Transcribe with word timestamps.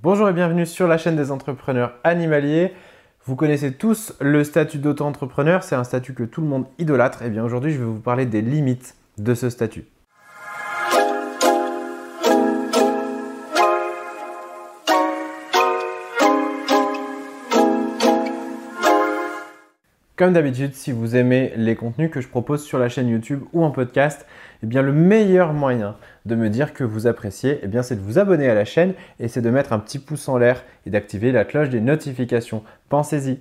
Bonjour 0.00 0.28
et 0.28 0.32
bienvenue 0.32 0.64
sur 0.64 0.86
la 0.86 0.96
chaîne 0.96 1.16
des 1.16 1.32
entrepreneurs 1.32 1.94
animaliers. 2.04 2.72
Vous 3.24 3.34
connaissez 3.34 3.72
tous 3.72 4.14
le 4.20 4.44
statut 4.44 4.78
d'auto-entrepreneur, 4.78 5.64
c'est 5.64 5.74
un 5.74 5.82
statut 5.82 6.14
que 6.14 6.22
tout 6.22 6.40
le 6.40 6.46
monde 6.46 6.66
idolâtre. 6.78 7.22
Et 7.22 7.26
eh 7.26 7.30
bien 7.30 7.42
aujourd'hui, 7.42 7.72
je 7.72 7.78
vais 7.78 7.84
vous 7.84 7.98
parler 7.98 8.24
des 8.24 8.40
limites 8.40 8.94
de 9.18 9.34
ce 9.34 9.50
statut. 9.50 9.86
Comme 20.18 20.32
d'habitude, 20.32 20.74
si 20.74 20.90
vous 20.90 21.14
aimez 21.14 21.52
les 21.54 21.76
contenus 21.76 22.10
que 22.10 22.20
je 22.20 22.26
propose 22.26 22.64
sur 22.64 22.80
la 22.80 22.88
chaîne 22.88 23.08
YouTube 23.08 23.44
ou 23.52 23.62
en 23.62 23.70
podcast, 23.70 24.26
eh 24.64 24.66
bien 24.66 24.82
le 24.82 24.92
meilleur 24.92 25.52
moyen 25.52 25.94
de 26.26 26.34
me 26.34 26.50
dire 26.50 26.74
que 26.74 26.82
vous 26.82 27.06
appréciez, 27.06 27.60
eh 27.62 27.82
c'est 27.82 27.94
de 27.94 28.00
vous 28.00 28.18
abonner 28.18 28.48
à 28.48 28.54
la 28.54 28.64
chaîne 28.64 28.94
et 29.20 29.28
c'est 29.28 29.42
de 29.42 29.50
mettre 29.50 29.72
un 29.72 29.78
petit 29.78 30.00
pouce 30.00 30.28
en 30.28 30.36
l'air 30.36 30.64
et 30.86 30.90
d'activer 30.90 31.30
la 31.30 31.44
cloche 31.44 31.68
des 31.68 31.80
notifications. 31.80 32.64
Pensez-y. 32.88 33.38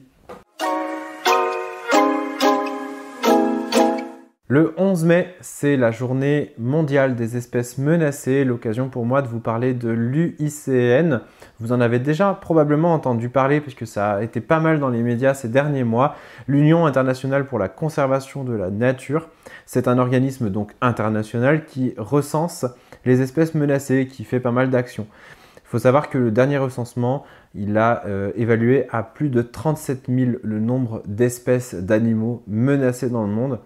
Le 4.50 4.74
11 4.78 5.04
mai, 5.04 5.36
c'est 5.42 5.76
la 5.76 5.92
journée 5.92 6.54
mondiale 6.58 7.18
des 7.18 7.36
espèces 7.36 7.78
menacées, 7.78 8.46
l'occasion 8.46 8.88
pour 8.88 9.06
moi 9.06 9.22
de 9.22 9.28
vous 9.28 9.42
parler 9.42 9.74
de 9.74 9.90
l'UICN. 9.90 11.20
Vous 11.60 11.74
en 11.74 11.82
avez 11.82 12.00
déjà 12.00 12.34
probablement 12.34 12.94
entendu 12.94 13.28
parler 13.28 13.60
puisque 13.60 13.86
ça 13.86 14.14
a 14.14 14.22
été 14.24 14.40
pas 14.40 14.62
mal 14.62 14.80
dans 14.80 14.88
les 14.88 15.02
médias 15.02 15.34
ces 15.34 15.50
derniers 15.50 15.84
mois. 15.84 16.16
L'Union 16.48 16.86
internationale 16.86 17.46
pour 17.46 17.60
la 17.60 17.68
conservation 17.68 18.46
de 18.46 18.54
la 18.54 18.70
nature, 18.70 19.28
c'est 19.66 19.90
un 19.90 19.98
organisme 19.98 20.50
donc 20.50 20.72
international 20.80 21.66
qui 21.66 21.94
recense 21.98 22.66
les 23.04 23.20
espèces 23.20 23.54
menacées, 23.54 24.08
qui 24.08 24.24
fait 24.24 24.40
pas 24.40 24.52
mal 24.52 24.70
d'actions. 24.70 25.08
Il 25.58 25.68
faut 25.72 25.80
savoir 25.80 26.10
que 26.10 26.18
le 26.18 26.32
dernier 26.32 26.58
recensement, 26.58 27.26
il 27.54 27.78
a 27.78 28.04
euh, 28.06 28.32
évalué 28.38 28.88
à 28.92 29.04
plus 29.04 29.28
de 29.28 29.42
37 29.42 30.06
000 30.08 30.32
le 30.42 30.60
nombre 30.62 31.04
d'espèces 31.06 31.76
d'animaux 31.76 32.44
menacés 32.48 33.10
dans 33.10 33.24
le 33.24 33.34
monde. 33.34 33.60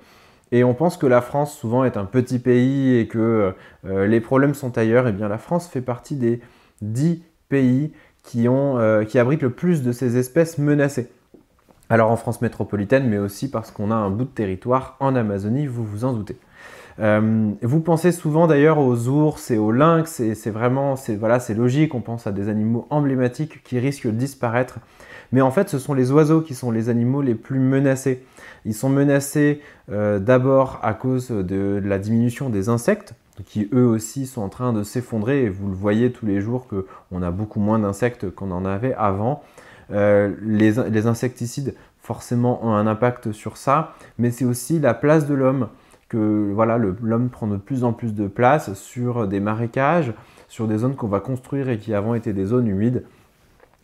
Et 0.52 0.64
on 0.64 0.74
pense 0.74 0.98
que 0.98 1.08
la 1.08 1.22
France 1.22 1.58
souvent 1.58 1.86
est 1.86 1.98
un 1.98 2.06
petit 2.06 2.40
pays 2.40 2.98
et 2.98 3.08
que 3.08 3.54
euh, 3.86 4.08
les 4.08 4.20
problèmes 4.20 4.54
sont 4.54 4.78
ailleurs. 4.78 5.08
Eh 5.08 5.12
bien 5.12 5.30
la 5.30 5.38
France 5.38 5.68
fait 5.68 5.82
partie 5.82 6.16
des 6.16 6.42
10 6.82 7.24
pays 7.50 7.92
euh, 8.36 9.04
qui 9.04 9.20
abritent 9.20 9.42
le 9.42 9.50
plus 9.50 9.84
de 9.84 9.92
ces 9.92 10.18
espèces 10.18 10.58
menacées. 10.58 11.10
Alors 11.90 12.12
en 12.12 12.16
France 12.16 12.42
métropolitaine, 12.42 13.10
mais 13.10 13.18
aussi 13.18 13.50
parce 13.50 13.72
qu'on 13.72 13.92
a 13.92 13.96
un 13.96 14.10
bout 14.10 14.24
de 14.24 14.30
territoire 14.30 14.96
en 15.00 15.16
Amazonie, 15.16 15.68
vous 15.68 15.86
vous 15.86 16.06
en 16.06 16.14
doutez. 16.14 16.38
Euh, 17.00 17.52
vous 17.62 17.80
pensez 17.82 18.12
souvent 18.12 18.48
d'ailleurs 18.48 18.80
aux 18.80 19.08
ours 19.08 19.52
et 19.52 19.58
aux 19.58 19.72
lynx, 19.72 20.22
et 20.22 20.36
c'est 20.36 20.52
vraiment, 20.52 20.96
c'est 20.96 21.54
logique, 21.54 21.94
on 21.94 22.02
pense 22.02 22.28
à 22.28 22.32
des 22.32 22.48
animaux 22.48 22.88
emblématiques 22.90 23.64
qui 23.64 23.80
risquent 23.80 24.08
de 24.08 24.12
disparaître. 24.12 24.80
Mais 25.32 25.42
en 25.42 25.52
fait, 25.52 25.70
ce 25.70 25.80
sont 25.80 25.94
les 25.94 26.12
oiseaux 26.12 26.42
qui 26.42 26.56
sont 26.56 26.72
les 26.72 26.90
animaux 26.90 27.22
les 27.22 27.36
plus 27.36 27.60
menacés. 27.60 28.24
Ils 28.66 28.74
sont 28.74 28.90
menacés 28.90 29.62
euh, 29.92 30.20
d'abord 30.20 30.80
à 30.84 30.94
cause 30.94 31.30
de 31.30 31.82
la 31.84 32.00
diminution 32.00 32.50
des 32.50 32.70
insectes, 32.70 33.14
qui 33.46 33.70
eux 33.74 33.86
aussi 33.86 34.28
sont 34.28 34.42
en 34.42 34.50
train 34.50 34.74
de 34.74 34.84
s'effondrer, 34.84 35.44
et 35.44 35.50
vous 35.50 35.68
le 35.68 35.74
voyez 35.74 36.12
tous 36.12 36.26
les 36.26 36.42
jours 36.42 36.68
qu'on 36.68 37.22
a 37.22 37.32
beaucoup 37.32 37.60
moins 37.60 37.80
d'insectes 37.80 38.30
qu'on 38.30 38.52
en 38.52 38.66
avait 38.66 38.94
avant. 38.94 39.42
Euh, 39.92 40.34
les, 40.42 41.08
insecticides 41.08 41.76
forcément 42.00 42.66
ont 42.66 42.74
un 42.74 42.88
impact 42.88 43.32
sur 43.32 43.58
ça, 43.58 43.94
mais 44.18 44.32
c'est 44.32 44.46
aussi 44.46 44.80
la 44.80 44.94
place 44.94 45.28
de 45.28 45.34
l'homme 45.34 45.70
que 46.08 46.52
voilà, 46.54 46.78
l'homme 46.78 47.30
prend 47.30 47.48
de 47.48 47.58
plus 47.58 47.84
en 47.84 47.94
plus 47.94 48.14
de 48.14 48.28
place 48.28 48.74
sur 48.74 49.28
des 49.28 49.40
marécages, 49.40 50.14
sur 50.50 50.68
des 50.68 50.80
zones 50.80 50.96
qu'on 50.96 51.08
va 51.08 51.22
construire 51.22 51.70
et 51.70 51.78
qui 51.78 51.94
avant 51.94 52.16
étaient 52.16 52.34
des 52.34 52.46
zones 52.46 52.68
humides. 52.68 53.04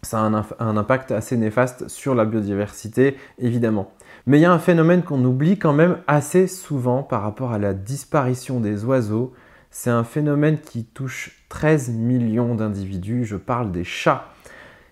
Ça 0.04 0.20
a 0.20 0.44
un, 0.60 0.78
impact 0.78 1.12
assez 1.12 1.38
néfaste 1.38 1.88
sur 1.88 2.14
la 2.14 2.26
biodiversité, 2.26 3.18
évidemment. 3.40 3.92
Mais 4.26 4.38
il 4.38 4.42
y 4.42 4.46
a 4.46 4.52
un 4.52 4.60
phénomène 4.60 5.04
qu'on 5.04 5.24
oublie 5.26 5.58
quand 5.58 5.74
même 5.74 5.98
assez 6.08 6.48
souvent 6.48 7.02
par 7.02 7.24
rapport 7.24 7.52
à 7.52 7.58
la 7.58 7.74
disparition 7.74 8.60
des 8.60 8.86
oiseaux. 8.86 9.34
C'est 9.72 9.90
un 9.90 10.04
phénomène 10.04 10.60
qui 10.60 10.86
touche 10.86 11.44
13 11.50 11.90
millions 11.90 12.56
d'individus. 12.56 13.26
Je 13.26 13.38
parle 13.38 13.72
des 13.72 13.84
chats. 13.84 14.26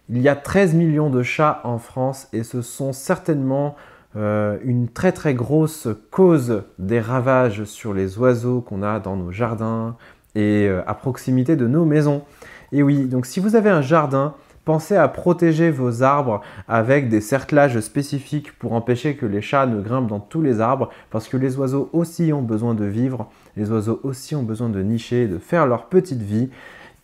Il 0.10 0.22
y 0.22 0.30
a 0.30 0.36
13 0.36 0.74
millions 0.74 1.10
de 1.10 1.24
chats 1.24 1.62
en 1.64 1.78
France 1.78 2.28
et 2.34 2.44
ce 2.44 2.62
sont 2.62 2.94
certainement 2.94 3.76
euh, 4.16 4.58
une 4.64 4.88
très 4.88 5.12
très 5.12 5.34
grosse 5.34 5.88
cause 6.10 6.64
des 6.80 7.00
ravages 7.00 7.66
sur 7.66 7.94
les 7.94 8.18
oiseaux 8.18 8.62
qu'on 8.62 8.82
a 8.82 9.00
dans 9.00 9.18
nos 9.18 9.32
jardins 9.32 9.98
et 10.36 10.68
euh, 10.68 10.82
à 10.88 10.94
proximité 10.94 11.56
de 11.56 11.68
nos 11.68 11.86
maisons. 11.86 12.24
Et 12.72 12.82
oui, 12.82 13.06
donc 13.06 13.26
si 13.26 13.40
vous 13.40 13.56
avez 13.56 13.70
un 13.70 13.82
jardin, 13.82 14.36
pensez 14.66 14.98
à 14.98 15.08
protéger 15.08 15.70
vos 15.70 16.04
arbres 16.04 16.42
avec 16.68 17.08
des 17.08 17.22
cerclages 17.22 17.80
spécifiques 17.80 18.58
pour 18.58 18.74
empêcher 18.74 19.16
que 19.16 19.26
les 19.26 19.42
chats 19.42 19.68
ne 19.68 19.82
grimpent 19.82 20.08
dans 20.08 20.20
tous 20.20 20.42
les 20.42 20.60
arbres 20.60 20.90
parce 21.12 21.28
que 21.28 21.38
les 21.38 21.58
oiseaux 21.58 21.90
aussi 21.94 22.34
ont 22.34 22.42
besoin 22.42 22.74
de 22.74 22.86
vivre, 22.86 23.30
les 23.56 23.72
oiseaux 23.72 24.00
aussi 24.04 24.36
ont 24.36 24.44
besoin 24.44 24.70
de 24.70 24.82
nicher, 24.82 25.28
de 25.28 25.38
faire 25.38 25.68
leur 25.68 25.86
petite 25.86 26.22
vie. 26.22 26.50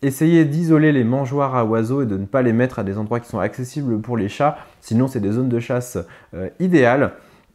Essayez 0.02 0.44
d'isoler 0.44 0.90
les 0.90 1.04
mangeoires 1.04 1.54
à 1.54 1.64
oiseaux 1.64 2.02
et 2.02 2.06
de 2.06 2.16
ne 2.16 2.26
pas 2.26 2.42
les 2.42 2.52
mettre 2.52 2.80
à 2.80 2.84
des 2.84 2.98
endroits 2.98 3.20
qui 3.20 3.28
sont 3.28 3.38
accessibles 3.38 4.00
pour 4.00 4.16
les 4.16 4.28
chats, 4.28 4.58
sinon 4.80 5.06
c'est 5.06 5.20
des 5.20 5.30
zones 5.30 5.48
de 5.48 5.60
chasse 5.60 5.96
euh, 6.34 6.48
idéales. 6.58 7.12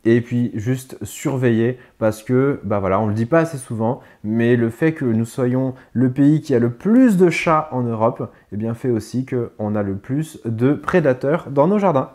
Et 0.09 0.21
puis 0.21 0.51
juste 0.53 0.97
surveiller 1.03 1.77
parce 1.97 2.23
que, 2.23 2.61
bah 2.63 2.79
voilà, 2.79 2.97
on 3.01 3.07
le 3.07 3.13
dit 3.13 3.25
pas 3.25 3.39
assez 3.39 3.57
souvent, 3.57 3.99
mais 4.23 4.55
le 4.55 4.69
fait 4.69 4.93
que 4.93 5.03
nous 5.03 5.25
soyons 5.25 5.73
le 5.91 6.13
pays 6.13 6.39
qui 6.39 6.55
a 6.55 6.59
le 6.59 6.71
plus 6.71 7.17
de 7.17 7.29
chats 7.29 7.67
en 7.73 7.83
Europe, 7.83 8.31
eh 8.53 8.55
bien 8.55 8.73
fait 8.73 8.89
aussi 8.89 9.25
qu'on 9.25 9.75
a 9.75 9.83
le 9.83 9.97
plus 9.97 10.39
de 10.45 10.71
prédateurs 10.71 11.49
dans 11.51 11.67
nos 11.67 11.77
jardins. 11.77 12.11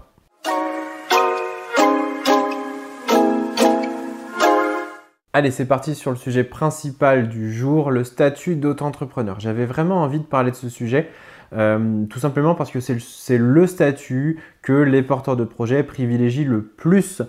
Allez, 5.35 5.51
c'est 5.51 5.67
parti 5.67 5.95
sur 5.95 6.11
le 6.11 6.17
sujet 6.17 6.45
principal 6.45 7.29
du 7.29 7.53
jour, 7.53 7.91
le 7.91 8.05
statut 8.05 8.57
d'auto-entrepreneur. 8.57 9.39
J'avais 9.39 9.67
vraiment 9.67 10.03
envie 10.03 10.21
de 10.21 10.25
parler 10.25 10.51
de 10.51 10.57
ce 10.57 10.71
sujet, 10.71 11.11
euh, 11.53 12.07
tout 12.07 12.19
simplement 12.19 12.55
parce 12.55 12.71
que 12.71 12.81
c'est 12.81 13.37
le, 13.37 13.67
statut 13.67 14.41
que 14.63 14.73
les 14.73 15.03
porteurs 15.03 15.37
de 15.37 15.45
projets 15.45 15.83
privilégient 15.83 16.45
le 16.45 16.63
plus 16.63 17.21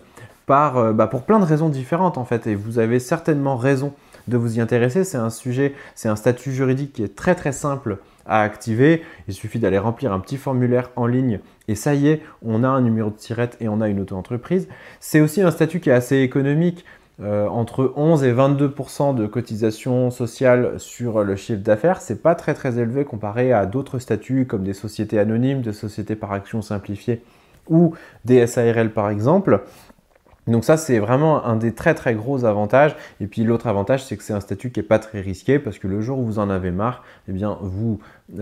euh, 0.50 0.94
bah, 0.94 1.08
pour 1.08 1.24
plein 1.24 1.40
de 1.40 1.46
raisons 1.46 1.70
différentes 1.70 2.18
en 2.18 2.26
fait. 2.26 2.48
Et 2.48 2.56
vous 2.56 2.80
avez 2.80 3.00
certainement 3.00 3.56
raison 3.56 3.94
de 4.28 4.38
vous 4.38 4.58
y 4.58 4.62
intéresser. 4.62 5.04
C'est 5.04 5.18
un 5.18 5.30
sujet, 5.30 5.74
c'est 5.96 6.10
un 6.10 6.16
statut 6.16 6.52
juridique 6.52 6.94
qui 6.94 7.04
est 7.04 7.16
très 7.16 7.36
très 7.36 7.52
simple 7.52 7.98
à 8.26 8.42
activer. 8.42 9.04
Il 9.28 9.34
suffit 9.34 9.60
d'aller 9.60 9.78
remplir 9.78 10.14
un 10.14 10.20
petit 10.20 10.38
formulaire 10.38 10.92
en 10.96 11.08
ligne 11.08 11.40
et 11.68 11.76
ça 11.76 11.94
y 11.94 12.08
est, 12.08 12.22
on 12.44 12.64
a 12.64 12.68
un 12.68 12.82
numéro 12.82 13.10
de 13.10 13.16
tirette 13.16 13.58
et 13.60 13.68
on 13.68 13.82
a 13.82 13.90
une 13.90 14.00
auto-entreprise. 14.00 14.68
C'est 15.00 15.22
aussi 15.22 15.42
un 15.42 15.52
statut 15.52 15.80
qui 15.80 15.90
est 15.90 15.94
assez 15.94 16.20
économique. 16.20 16.86
Euh, 17.22 17.48
entre 17.48 17.94
11 17.96 18.24
et 18.24 18.34
22% 18.34 19.14
de 19.14 19.28
cotisation 19.28 20.10
sociale 20.10 20.80
sur 20.80 21.24
le 21.24 21.36
chiffre 21.36 21.62
d'affaires, 21.62 22.02
c'est 22.02 22.24
pas 22.24 22.34
très 22.34 22.56
très 22.56 22.80
élevé 22.80 23.06
comparé 23.06 23.54
à 23.54 23.68
d'autres 23.68 24.00
statuts 24.00 24.48
comme 24.48 24.64
des 24.64 24.74
sociétés 24.74 25.20
anonymes, 25.20 25.62
des 25.62 25.74
sociétés 25.74 26.16
par 26.16 26.32
action 26.32 26.64
simplifiées 26.64 27.22
ou 27.70 27.94
des 28.26 28.46
SARL 28.48 28.90
par 28.92 29.12
exemple. 29.12 29.62
Donc 30.48 30.66
ça, 30.66 30.76
c'est 30.76 31.00
vraiment 31.00 31.46
un 31.46 31.56
des 31.56 31.74
très 31.74 31.94
très 31.96 32.16
gros 32.16 32.44
avantages. 32.44 32.96
Et 33.22 33.28
puis 33.28 33.44
l'autre 33.44 33.68
avantage, 33.68 34.04
c'est 34.04 34.18
que 34.18 34.24
c'est 34.24 34.34
un 34.34 34.42
statut 34.42 34.72
qui 34.72 34.80
n'est 34.80 34.86
pas 34.86 35.00
très 35.00 35.22
risqué 35.22 35.58
parce 35.58 35.80
que 35.80 35.88
le 35.88 36.02
jour 36.02 36.20
où 36.20 36.26
vous 36.26 36.40
en 36.40 36.50
avez 36.50 36.72
marre, 36.72 37.04
eh 37.30 37.32
bien, 37.32 37.58
vous 37.62 38.00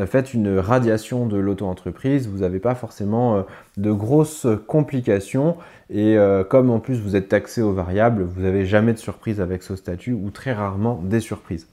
faites 0.07 0.33
une 0.33 0.57
radiation 0.57 1.27
de 1.27 1.37
l'auto-entreprise, 1.37 2.27
vous 2.27 2.39
n'avez 2.39 2.59
pas 2.59 2.73
forcément 2.73 3.35
euh, 3.35 3.41
de 3.77 3.91
grosses 3.91 4.47
complications. 4.67 5.57
Et 5.89 6.17
euh, 6.17 6.43
comme 6.43 6.71
en 6.71 6.79
plus 6.79 6.99
vous 6.99 7.15
êtes 7.15 7.29
taxé 7.29 7.61
aux 7.61 7.73
variables, 7.73 8.23
vous 8.23 8.41
n'avez 8.41 8.65
jamais 8.65 8.93
de 8.93 8.97
surprise 8.97 9.39
avec 9.39 9.61
ce 9.61 9.75
statut 9.75 10.13
ou 10.13 10.31
très 10.31 10.53
rarement 10.53 11.01
des 11.03 11.19
surprises. 11.19 11.67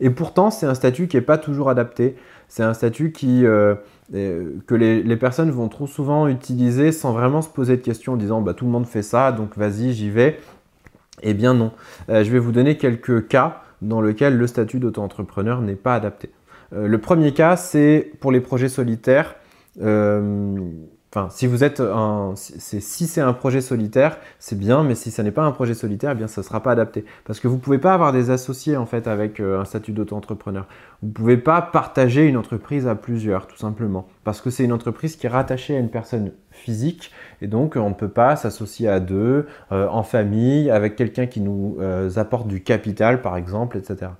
Et 0.00 0.10
pourtant, 0.10 0.50
c'est 0.50 0.66
un 0.66 0.74
statut 0.74 1.08
qui 1.08 1.16
n'est 1.16 1.22
pas 1.22 1.38
toujours 1.38 1.68
adapté. 1.70 2.16
C'est 2.48 2.62
un 2.62 2.74
statut 2.74 3.12
qui, 3.12 3.44
euh, 3.44 3.74
que 4.12 4.74
les, 4.74 5.16
personnes 5.16 5.50
vont 5.50 5.68
trop 5.68 5.86
souvent 5.86 6.26
utiliser 6.26 6.90
sans 6.90 7.12
vraiment 7.12 7.42
se 7.42 7.48
poser 7.48 7.76
de 7.76 7.82
questions 7.82 8.14
en 8.14 8.16
disant 8.16 8.40
bah, 8.40 8.54
tout 8.54 8.64
le 8.64 8.70
monde 8.70 8.86
fait 8.86 9.02
ça, 9.02 9.30
donc 9.30 9.56
vas-y, 9.56 9.92
j'y 9.92 10.10
vais. 10.10 10.38
Eh 11.22 11.34
bien 11.34 11.54
non. 11.54 11.72
Euh, 12.08 12.24
je 12.24 12.30
vais 12.30 12.38
vous 12.38 12.52
donner 12.52 12.76
quelques 12.76 13.28
cas 13.28 13.62
dans 13.82 14.00
lesquels 14.00 14.36
le 14.36 14.46
statut 14.46 14.78
d'auto-entrepreneur 14.78 15.60
n'est 15.60 15.74
pas 15.74 15.94
adapté. 15.94 16.30
Euh, 16.72 16.86
le 16.86 16.98
premier 16.98 17.32
cas, 17.32 17.56
c'est 17.56 18.12
pour 18.20 18.32
les 18.32 18.40
projets 18.40 18.68
solitaires. 18.68 19.36
Enfin, 21.12 21.28
si 21.28 21.48
vous 21.48 21.64
êtes 21.64 21.80
un, 21.80 22.34
si 22.36 22.80
c'est 22.80 23.20
un 23.20 23.32
projet 23.32 23.60
solitaire, 23.60 24.18
c'est 24.38 24.56
bien, 24.56 24.84
mais 24.84 24.94
si 24.94 25.10
ça 25.10 25.24
n'est 25.24 25.32
pas 25.32 25.42
un 25.42 25.50
projet 25.50 25.74
solitaire, 25.74 26.12
eh 26.12 26.14
bien 26.14 26.28
ça 26.28 26.40
ne 26.40 26.46
sera 26.46 26.62
pas 26.62 26.70
adapté. 26.70 27.04
Parce 27.24 27.40
que 27.40 27.48
vous 27.48 27.56
ne 27.56 27.60
pouvez 27.60 27.78
pas 27.78 27.94
avoir 27.94 28.12
des 28.12 28.30
associés 28.30 28.76
en 28.76 28.86
fait 28.86 29.08
avec 29.08 29.40
euh, 29.40 29.60
un 29.60 29.64
statut 29.64 29.90
d'auto-entrepreneur. 29.90 30.68
Vous 31.02 31.08
ne 31.08 31.12
pouvez 31.12 31.36
pas 31.36 31.62
partager 31.62 32.28
une 32.28 32.36
entreprise 32.36 32.86
à 32.86 32.94
plusieurs, 32.94 33.48
tout 33.48 33.56
simplement. 33.56 34.06
Parce 34.22 34.40
que 34.40 34.50
c'est 34.50 34.62
une 34.62 34.72
entreprise 34.72 35.16
qui 35.16 35.26
est 35.26 35.30
rattachée 35.30 35.74
à 35.74 35.80
une 35.80 35.90
personne 35.90 36.30
physique, 36.52 37.10
et 37.42 37.48
donc 37.48 37.74
on 37.74 37.88
ne 37.88 37.94
peut 37.94 38.08
pas 38.08 38.36
s'associer 38.36 38.88
à 38.88 39.00
deux, 39.00 39.48
euh, 39.72 39.88
en 39.88 40.04
famille, 40.04 40.70
avec 40.70 40.94
quelqu'un 40.94 41.26
qui 41.26 41.40
nous 41.40 41.76
euh, 41.80 42.08
apporte 42.16 42.46
du 42.46 42.62
capital, 42.62 43.20
par 43.20 43.36
exemple, 43.36 43.78
etc. 43.78 44.12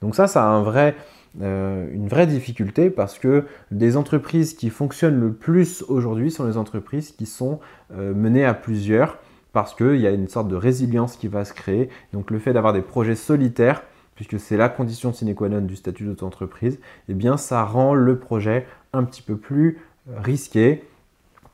Donc 0.00 0.14
ça, 0.14 0.26
ça 0.26 0.44
a 0.44 0.46
un 0.46 0.62
vrai 0.62 0.94
une 1.40 2.08
vraie 2.08 2.26
difficulté 2.26 2.90
parce 2.90 3.18
que 3.18 3.44
les 3.70 3.96
entreprises 3.96 4.54
qui 4.54 4.70
fonctionnent 4.70 5.20
le 5.20 5.32
plus 5.32 5.82
aujourd'hui 5.88 6.30
sont 6.30 6.46
les 6.46 6.56
entreprises 6.56 7.12
qui 7.12 7.26
sont 7.26 7.60
menées 7.94 8.44
à 8.44 8.54
plusieurs 8.54 9.18
parce 9.52 9.74
qu'il 9.74 9.96
y 9.96 10.06
a 10.06 10.10
une 10.10 10.28
sorte 10.28 10.48
de 10.48 10.56
résilience 10.56 11.16
qui 11.16 11.28
va 11.28 11.44
se 11.44 11.52
créer. 11.52 11.88
Donc 12.12 12.30
le 12.30 12.38
fait 12.38 12.52
d'avoir 12.52 12.72
des 12.72 12.82
projets 12.82 13.14
solitaires, 13.14 13.82
puisque 14.14 14.38
c'est 14.38 14.56
la 14.56 14.68
condition 14.68 15.12
sine 15.12 15.34
qua 15.34 15.48
non 15.48 15.60
du 15.60 15.76
statut 15.76 16.04
d'auto-entreprise, 16.04 16.78
eh 17.08 17.14
bien 17.14 17.36
ça 17.36 17.64
rend 17.64 17.94
le 17.94 18.18
projet 18.18 18.66
un 18.92 19.04
petit 19.04 19.22
peu 19.22 19.36
plus 19.36 19.78
risqué, 20.16 20.84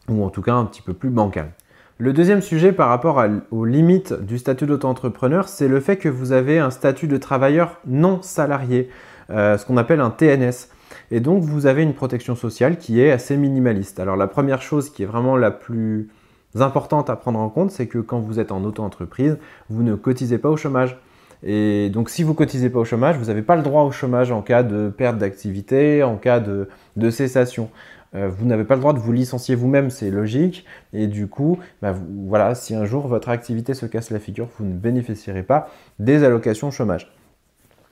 ou 0.08 0.24
en 0.24 0.30
tout 0.30 0.42
cas 0.42 0.54
un 0.54 0.64
petit 0.64 0.82
peu 0.82 0.94
plus 0.94 1.10
bancal. 1.10 1.52
Le 1.98 2.12
deuxième 2.12 2.42
sujet 2.42 2.72
par 2.72 2.88
rapport 2.88 3.24
aux 3.52 3.64
limites 3.64 4.12
du 4.12 4.38
statut 4.38 4.66
d'auto-entrepreneur, 4.66 5.48
c'est 5.48 5.68
le 5.68 5.78
fait 5.78 5.96
que 5.96 6.08
vous 6.08 6.32
avez 6.32 6.58
un 6.58 6.70
statut 6.70 7.06
de 7.06 7.16
travailleur 7.16 7.80
non 7.86 8.20
salarié, 8.20 8.88
euh, 9.30 9.58
ce 9.58 9.64
qu'on 9.64 9.76
appelle 9.76 10.00
un 10.00 10.10
TNS. 10.10 10.68
Et 11.10 11.20
donc 11.20 11.42
vous 11.42 11.66
avez 11.66 11.82
une 11.82 11.94
protection 11.94 12.34
sociale 12.34 12.78
qui 12.78 13.00
est 13.00 13.10
assez 13.10 13.36
minimaliste. 13.36 14.00
Alors 14.00 14.16
la 14.16 14.26
première 14.26 14.62
chose 14.62 14.90
qui 14.90 15.02
est 15.02 15.06
vraiment 15.06 15.36
la 15.36 15.50
plus 15.50 16.08
importante 16.56 17.10
à 17.10 17.16
prendre 17.16 17.38
en 17.38 17.48
compte, 17.48 17.70
c'est 17.70 17.86
que 17.86 17.98
quand 17.98 18.20
vous 18.20 18.38
êtes 18.38 18.52
en 18.52 18.64
auto-entreprise, 18.64 19.38
vous 19.68 19.82
ne 19.82 19.94
cotisez 19.94 20.38
pas 20.38 20.48
au 20.48 20.56
chômage. 20.56 20.96
Et 21.42 21.90
donc 21.90 22.08
si 22.10 22.22
vous 22.22 22.34
cotisez 22.34 22.70
pas 22.70 22.78
au 22.78 22.84
chômage, 22.84 23.16
vous 23.16 23.26
n'avez 23.26 23.42
pas 23.42 23.56
le 23.56 23.62
droit 23.62 23.82
au 23.82 23.90
chômage 23.90 24.30
en 24.30 24.40
cas 24.40 24.62
de 24.62 24.88
perte 24.88 25.18
d'activité, 25.18 26.02
en 26.02 26.16
cas 26.16 26.40
de, 26.40 26.68
cessation. 27.10 27.70
Euh, 28.14 28.28
vous 28.28 28.46
n'avez 28.46 28.64
pas 28.64 28.76
le 28.76 28.80
droit 28.80 28.92
de 28.92 29.00
vous 29.00 29.12
licencier 29.12 29.54
vous-même, 29.56 29.90
c'est 29.90 30.10
logique. 30.10 30.64
Et 30.92 31.06
du 31.06 31.26
coup, 31.26 31.58
bah, 31.82 31.94
voilà, 32.26 32.54
si 32.54 32.74
un 32.74 32.84
jour 32.84 33.08
votre 33.08 33.28
activité 33.28 33.74
se 33.74 33.86
casse 33.86 34.10
la 34.10 34.20
figure, 34.20 34.48
vous 34.58 34.64
ne 34.64 34.72
bénéficierez 34.72 35.42
pas 35.42 35.68
des 35.98 36.22
allocations 36.22 36.70
chômage. 36.70 37.12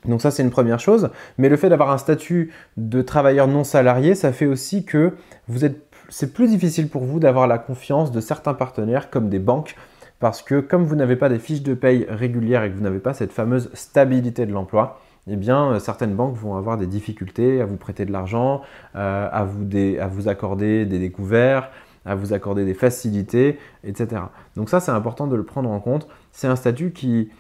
Donc 0.06 0.20
ça, 0.20 0.31
c'est 0.31 0.43
une 0.43 0.50
première 0.50 0.81
chose. 0.81 1.10
Mais 1.38 1.49
le 1.49 1.56
fait 1.56 1.69
d'avoir 1.69 1.90
un 1.90 1.99
statut 1.99 2.52
de 2.76 3.02
travailleur 3.02 3.46
non 3.49 3.64
salarié, 3.64 4.14
ça 4.14 4.32
fait 4.32 4.46
aussi 4.46 4.84
que 4.84 5.12
vous 5.49 5.64
êtes 5.64 5.87
c'est 6.08 6.34
plus 6.34 6.49
difficile 6.49 6.88
pour 6.88 7.04
vous 7.04 7.20
d'avoir 7.20 7.46
la 7.46 7.56
confiance 7.56 8.12
de 8.12 8.20
certains 8.20 8.52
partenaires 8.52 9.08
comme 9.08 9.31
des 9.31 9.38
banques 9.38 9.76
parce 10.20 10.43
que 10.43 10.60
comme 10.60 10.84
vous 10.84 10.94
n'avez 10.94 11.16
pas 11.16 11.28
des 11.28 11.38
fiches 11.38 11.62
de 11.62 11.75
paye 11.75 12.06
régulières 12.08 12.64
et 12.64 12.70
que 12.70 12.76
vous 12.76 12.82
n'avez 12.82 12.99
pas 12.99 13.14
cette 13.14 13.32
fameuse 13.32 13.70
stabilité 13.72 14.44
de 14.46 14.52
l'emploi, 14.52 15.00
eh 15.26 15.37
bien, 15.37 15.72
euh, 15.72 15.78
certaines 15.78 16.14
banques 16.14 16.37
vont 16.37 16.56
avoir 16.56 16.76
des 16.76 16.87
difficultés 16.87 17.60
à 17.60 17.64
vous 17.64 17.76
prêter 17.76 18.04
de 18.04 18.12
l'argent, 18.12 18.62
euh, 18.94 19.28
à, 19.32 19.40
à 19.40 20.06
vous 20.06 20.28
accorder 20.28 20.84
des 20.84 20.99
découverts, 20.99 21.70
à 22.04 22.14
vous 22.14 22.32
accorder 22.32 22.64
des 22.64 22.75
facilités, 22.75 23.58
etc. 23.82 24.22
Donc 24.54 24.69
ça, 24.69 24.81
c'est 24.81 24.90
important 24.90 25.26
de 25.26 25.34
le 25.34 25.44
prendre 25.44 25.70
en 25.70 25.81
compte. 25.81 26.06
C'est 26.31 26.46
un 26.46 26.56
statut 26.56 26.93
qui, 26.93 27.31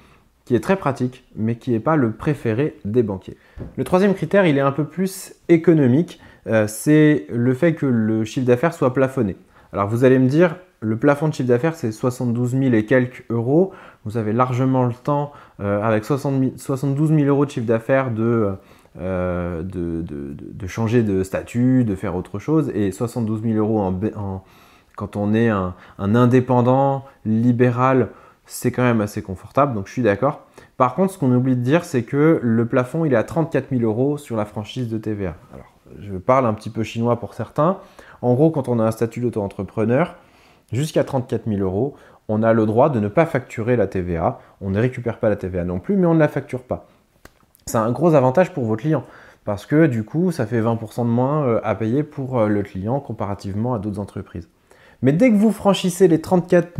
qui 0.52 0.56
est 0.56 0.60
très 0.60 0.76
pratique, 0.76 1.24
mais 1.34 1.56
qui 1.56 1.70
n'est 1.70 1.80
pas 1.80 1.96
le 1.96 2.12
préféré 2.12 2.76
des 2.84 3.02
banquiers. 3.02 3.38
Le 3.78 3.84
troisième 3.84 4.12
critère, 4.12 4.44
il 4.44 4.58
est 4.58 4.60
un 4.60 4.70
peu 4.70 4.84
plus 4.84 5.32
économique. 5.48 6.20
Euh, 6.46 6.66
c'est 6.66 7.24
le 7.30 7.54
fait 7.54 7.74
que 7.74 7.86
le 7.86 8.26
chiffre 8.26 8.44
d'affaires 8.44 8.74
soit 8.74 8.92
plafonné. 8.92 9.36
Alors 9.72 9.88
vous 9.88 10.04
allez 10.04 10.18
me 10.18 10.28
dire, 10.28 10.56
le 10.80 10.98
plafond 10.98 11.28
de 11.28 11.32
chiffre 11.32 11.48
d'affaires 11.48 11.74
c'est 11.74 11.90
72 11.90 12.50
000 12.50 12.74
et 12.74 12.84
quelques 12.84 13.24
euros. 13.30 13.72
Vous 14.04 14.18
avez 14.18 14.34
largement 14.34 14.84
le 14.84 14.92
temps, 14.92 15.32
euh, 15.60 15.80
avec 15.80 16.04
72 16.04 17.08
000 17.08 17.22
euros 17.22 17.46
de 17.46 17.50
chiffre 17.50 17.66
d'affaires, 17.66 18.10
euh, 19.00 19.62
de, 19.62 20.66
changer 20.66 21.02
de 21.02 21.22
statut, 21.22 21.84
de 21.84 21.94
faire 21.94 22.14
autre 22.14 22.38
chose. 22.38 22.70
Et 22.74 22.92
72 22.92 23.40
000 23.42 23.56
euros 23.56 23.90
quand 24.96 25.16
on 25.16 25.32
est 25.32 25.48
un, 25.48 25.74
indépendant, 25.98 27.06
libéral, 27.24 28.08
c'est 28.52 28.70
quand 28.70 28.82
même 28.82 29.00
assez 29.00 29.22
confortable, 29.22 29.74
donc 29.74 29.86
je 29.86 29.92
suis 29.92 30.02
d'accord. 30.02 30.42
Par 30.76 30.94
contre, 30.94 31.12
ce 31.14 31.18
qu'on 31.18 31.32
oublie 31.32 31.56
de 31.56 31.62
dire, 31.62 31.84
c'est 31.84 32.02
que 32.02 32.38
le 32.42 32.66
plafond, 32.66 33.04
il 33.04 33.14
est 33.14 33.16
à 33.16 33.24
34 33.24 33.70
000 33.70 33.82
euros 33.82 34.18
sur 34.18 34.36
la 34.36 34.44
franchise 34.44 34.88
de 34.88 34.98
TVA. 34.98 35.36
Alors, 35.54 35.72
je 35.98 36.16
parle 36.16 36.46
un 36.46 36.52
petit 36.52 36.70
peu 36.70 36.82
chinois 36.82 37.18
pour 37.18 37.34
certains. 37.34 37.78
En 38.20 38.34
gros, 38.34 38.50
quand 38.50 38.68
on 38.68 38.78
a 38.78 38.84
un 38.84 38.90
statut 38.90 39.20
d'auto-entrepreneur, 39.20 40.16
jusqu'à 40.70 41.02
34 41.02 41.48
000 41.48 41.60
euros, 41.60 41.94
on 42.28 42.42
a 42.42 42.52
le 42.52 42.66
droit 42.66 42.90
de 42.90 43.00
ne 43.00 43.08
pas 43.08 43.26
facturer 43.26 43.76
la 43.76 43.86
TVA. 43.86 44.38
On 44.60 44.70
ne 44.70 44.80
récupère 44.80 45.18
pas 45.18 45.30
la 45.30 45.36
TVA 45.36 45.64
non 45.64 45.78
plus, 45.78 45.96
mais 45.96 46.06
on 46.06 46.14
ne 46.14 46.20
la 46.20 46.28
facture 46.28 46.62
pas. 46.62 46.86
C'est 47.66 47.78
un 47.78 47.90
gros 47.90 48.14
avantage 48.14 48.52
pour 48.52 48.64
vos 48.64 48.76
clients 48.76 49.04
parce 49.44 49.66
que 49.66 49.86
du 49.86 50.04
coup, 50.04 50.30
ça 50.30 50.46
fait 50.46 50.60
20% 50.60 51.04
de 51.04 51.10
moins 51.10 51.46
euh, 51.46 51.60
à 51.64 51.74
payer 51.74 52.02
pour 52.02 52.38
euh, 52.38 52.48
le 52.48 52.62
client 52.62 53.00
comparativement 53.00 53.74
à 53.74 53.78
d'autres 53.78 53.98
entreprises. 53.98 54.48
Mais 55.00 55.12
dès 55.12 55.30
que 55.30 55.36
vous 55.36 55.50
franchissez 55.50 56.06
les 56.06 56.20
34 56.20 56.78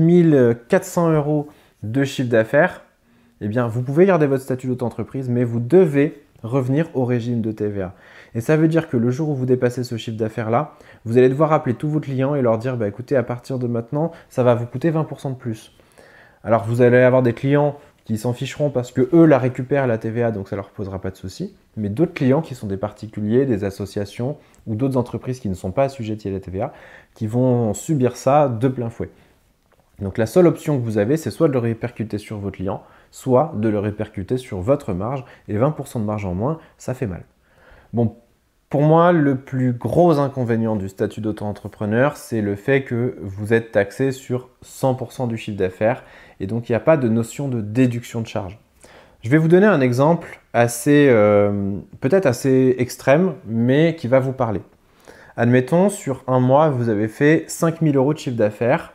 400 0.69 1.13
euros 1.13 1.49
de 1.83 2.05
chiffre 2.05 2.29
d'affaires, 2.29 2.83
eh 3.41 3.49
bien, 3.49 3.67
vous 3.67 3.83
pouvez 3.83 4.07
garder 4.07 4.27
votre 4.27 4.43
statut 4.43 4.69
d'auto-entreprise, 4.69 5.29
mais 5.29 5.45
vous 5.45 5.61
devez 5.61 6.23
revenir 6.43 6.89
au 6.95 7.05
régime 7.05 7.41
de 7.41 7.53
TVA. 7.53 7.95
Et 8.35 8.41
ça 8.41 8.57
veut 8.57 8.69
dire 8.69 8.89
que 8.89 8.97
le 8.97 9.11
jour 9.11 9.31
où 9.31 9.35
vous 9.35 9.47
dépassez 9.47 9.85
ce 9.85 9.97
chiffre 9.97 10.17
d'affaires-là, 10.17 10.75
vous 11.05 11.19
allez 11.19 11.29
devoir 11.29 11.53
appeler 11.53 11.75
tous 11.75 11.89
vos 11.89 12.01
clients 12.01 12.35
et 12.35 12.43
leur 12.43 12.59
dire 12.59 12.77
bah, 12.77 12.89
écoutez, 12.89 13.17
à 13.17 13.23
partir 13.23 13.59
de 13.59 13.67
maintenant, 13.67 14.13
ça 14.29 14.43
va 14.43 14.55
vous 14.55 14.67
coûter 14.67 14.91
20% 14.91 15.31
de 15.31 15.37
plus. 15.37 15.73
Alors 16.45 16.65
vous 16.65 16.83
allez 16.83 16.99
avoir 16.99 17.23
des 17.23 17.35
clients 17.35 17.77
qui 18.05 18.19
s'en 18.19 18.33
ficheront 18.33 18.71
parce 18.71 18.91
que 18.91 19.09
eux 19.13 19.27
la 19.27 19.39
récupèrent 19.39 19.87
la 19.87 19.99
TVA, 19.99 20.33
donc 20.33 20.49
ça 20.49 20.57
leur 20.57 20.71
posera 20.71 21.01
pas 21.01 21.11
de 21.11 21.17
souci. 21.17 21.55
Mais 21.77 21.89
d'autres 21.89 22.15
clients 22.15 22.43
qui 22.43 22.55
sont 22.55 22.67
des 22.67 22.77
particuliers, 22.77 23.47
des 23.47 23.65
associations 23.65 24.37
ou 24.67 24.75
d'autres 24.75 24.97
entreprises 24.97 25.39
qui 25.39 25.49
ne 25.49 25.55
sont 25.55 25.71
pas 25.71 25.85
assujetties 25.85 26.29
à 26.29 26.33
la 26.33 26.41
TVA, 26.41 26.73
qui 27.15 27.27
vont 27.27 27.75
subir 27.75 28.17
ça 28.17 28.49
de 28.49 28.69
plein 28.69 28.91
fouet. 28.91 29.11
Donc 30.03 30.19
la 30.19 30.27
seule 30.27 30.47
option 30.47 30.79
que 30.79 30.85
vous 30.85 30.99
avez, 30.99 31.17
c'est 31.17 31.31
soit 31.31 31.49
de 31.49 31.53
le 31.53 31.59
répercuter 31.59 32.19
sur 32.19 32.39
vos 32.39 32.51
clients, 32.51 32.83
soit 33.11 33.53
de 33.57 33.69
le 33.69 33.79
répercuter 33.79 34.37
sur 34.37 34.61
votre 34.61 34.93
marge, 34.93 35.25
et 35.49 35.57
20% 35.57 36.01
de 36.01 36.05
marge 36.05 36.27
en 36.27 36.35
moins, 36.35 36.59
ça 36.77 36.93
fait 36.93 37.07
mal. 37.07 37.25
Bon, 37.93 38.17
pour 38.69 38.83
moi, 38.83 39.13
le 39.13 39.37
plus 39.37 39.73
gros 39.73 40.19
inconvénient 40.19 40.77
du 40.77 40.89
statut 40.89 41.21
d'auto-entrepreneur, 41.21 42.17
c'est 42.17 42.41
le 42.41 42.57
fait 42.57 42.85
que 42.85 43.17
vous 43.21 43.53
êtes 43.53 43.73
taxé 43.73 44.13
sur 44.13 44.49
100% 44.65 45.29
du 45.29 45.37
chiffre 45.37 45.59
d'affaires 45.59 46.03
et 46.41 46.47
donc 46.47 46.69
il 46.69 46.73
n'y 46.73 46.77
a 46.77 46.81
pas 46.81 46.97
de 46.97 47.09
notion 47.09 47.49
de 47.49 47.61
déduction 47.61 48.23
de 48.23 48.27
charge. 48.27 48.59
Je 49.23 49.29
vais 49.29 49.39
vous 49.39 49.49
donner 49.49 49.67
un 49.67 49.81
exemple 49.81 50.41
assez, 50.53 51.07
euh, 51.11 51.79
peut-être 52.01 52.27
assez 52.27 52.75
extrême, 52.79 53.35
mais 53.47 53.95
qui 53.95 54.09
va 54.09 54.19
vous 54.19 54.33
parler. 54.33 54.63
Admettons, 55.37 55.91
sur 55.91 56.25
un 56.27 56.41
mois, 56.41 56.71
vous 56.71 56.89
avez 56.89 57.09
fait 57.09 57.45
5000 57.47 57.97
euros 57.97 58.15
de 58.15 58.19
chiffre 58.19 58.37
d'affaires 58.37 58.92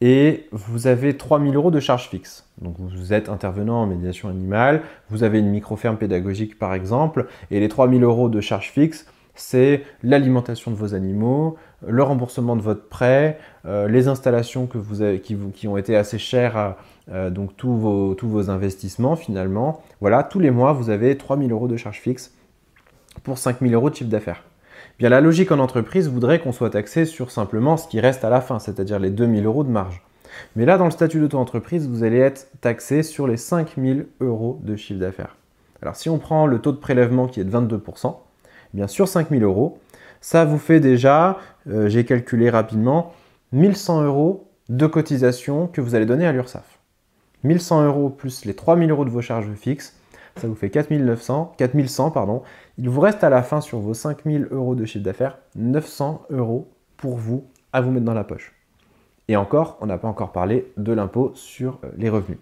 et 0.00 0.48
vous 0.52 0.86
avez 0.86 1.16
3000 1.16 1.54
euros 1.56 1.70
de 1.70 1.80
charges 1.80 2.08
fixes. 2.08 2.48
Donc 2.60 2.76
vous 2.78 3.12
êtes 3.12 3.28
intervenant 3.28 3.82
en 3.82 3.86
médiation 3.86 4.28
animale, 4.28 4.82
vous 5.10 5.22
avez 5.22 5.38
une 5.38 5.48
micro-ferme 5.48 5.96
pédagogique 5.96 6.58
par 6.58 6.74
exemple, 6.74 7.26
et 7.50 7.60
les 7.60 7.68
3000 7.68 8.02
euros 8.02 8.28
de 8.28 8.40
charges 8.40 8.70
fixes, 8.70 9.06
c'est 9.34 9.84
l'alimentation 10.02 10.70
de 10.70 10.76
vos 10.76 10.94
animaux, 10.94 11.56
le 11.86 12.02
remboursement 12.02 12.56
de 12.56 12.62
votre 12.62 12.88
prêt, 12.88 13.38
euh, 13.66 13.86
les 13.86 14.08
installations 14.08 14.66
que 14.66 14.78
vous 14.78 15.18
qui, 15.18 15.68
ont 15.68 15.76
été 15.76 15.94
assez 15.94 16.18
chères, 16.18 16.76
euh, 17.10 17.30
donc 17.30 17.56
tous 17.56 17.76
vos, 17.76 18.14
tous 18.14 18.28
vos 18.28 18.50
investissements 18.50 19.14
finalement. 19.14 19.82
Voilà, 20.00 20.22
tous 20.22 20.40
les 20.40 20.50
mois, 20.50 20.72
vous 20.72 20.90
avez 20.90 21.16
3000 21.16 21.52
euros 21.52 21.68
de 21.68 21.76
charges 21.76 22.00
fixes 22.00 22.34
pour 23.22 23.38
5000 23.38 23.74
euros 23.74 23.90
de 23.90 23.94
chiffre 23.94 24.10
d'affaires. 24.10 24.42
Bien, 24.98 25.08
la 25.08 25.20
logique 25.20 25.52
en 25.52 25.58
entreprise 25.58 26.08
voudrait 26.08 26.40
qu'on 26.40 26.52
soit 26.52 26.70
taxé 26.70 27.04
sur 27.04 27.30
simplement 27.30 27.76
ce 27.76 27.86
qui 27.86 28.00
reste 28.00 28.24
à 28.24 28.30
la 28.30 28.40
fin, 28.40 28.58
c'est-à-dire 28.58 28.98
les 28.98 29.10
2000 29.10 29.44
euros 29.44 29.64
de 29.64 29.68
marge. 29.68 30.02
Mais 30.54 30.64
là, 30.64 30.78
dans 30.78 30.86
le 30.86 30.90
statut 30.90 31.20
d'auto-entreprise, 31.20 31.88
vous 31.88 32.02
allez 32.02 32.18
être 32.18 32.48
taxé 32.60 33.02
sur 33.02 33.26
les 33.26 33.36
5000 33.36 34.06
euros 34.20 34.60
de 34.62 34.76
chiffre 34.76 35.00
d'affaires. 35.00 35.36
Alors, 35.82 35.96
si 35.96 36.08
on 36.08 36.18
prend 36.18 36.46
le 36.46 36.58
taux 36.58 36.72
de 36.72 36.78
prélèvement 36.78 37.26
qui 37.26 37.40
est 37.40 37.44
de 37.44 37.50
22%, 37.50 38.16
eh 38.46 38.76
bien 38.76 38.86
sur 38.86 39.08
5000 39.08 39.42
euros, 39.42 39.78
ça 40.20 40.44
vous 40.44 40.58
fait 40.58 40.80
déjà, 40.80 41.38
euh, 41.68 41.88
j'ai 41.88 42.04
calculé 42.04 42.50
rapidement, 42.50 43.12
1100 43.52 44.02
euros 44.02 44.50
de 44.68 44.86
cotisation 44.86 45.66
que 45.66 45.80
vous 45.80 45.94
allez 45.94 46.06
donner 46.06 46.26
à 46.26 46.32
l'URSSAF. 46.32 46.78
1100 47.44 47.84
euros 47.84 48.08
plus 48.08 48.44
les 48.44 48.54
3000 48.54 48.90
euros 48.90 49.04
de 49.04 49.10
vos 49.10 49.20
charges 49.20 49.52
fixes, 49.54 49.94
ça 50.36 50.48
vous 50.48 50.54
fait 50.54 50.70
4900, 50.70 51.54
4100, 51.56 52.10
pardon. 52.10 52.42
Il 52.78 52.88
vous 52.90 53.00
reste 53.00 53.24
à 53.24 53.30
la 53.30 53.42
fin 53.42 53.60
sur 53.60 53.78
vos 53.78 53.94
5000 53.94 54.48
euros 54.50 54.74
de 54.74 54.84
chiffre 54.84 55.04
d'affaires 55.04 55.38
900 55.56 56.26
euros 56.30 56.68
pour 56.96 57.16
vous 57.16 57.46
à 57.72 57.80
vous 57.80 57.90
mettre 57.90 58.04
dans 58.04 58.14
la 58.14 58.24
poche. 58.24 58.54
Et 59.28 59.36
encore, 59.36 59.78
on 59.80 59.86
n'a 59.86 59.98
pas 59.98 60.08
encore 60.08 60.32
parlé 60.32 60.70
de 60.76 60.92
l'impôt 60.92 61.32
sur 61.34 61.78
euh, 61.84 61.88
les 61.96 62.08
revenus. 62.08 62.38